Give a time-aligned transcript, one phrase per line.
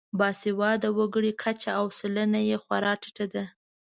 [0.19, 3.43] باسواده وګړو کچه او سلنه یې خورا ټیټه ده.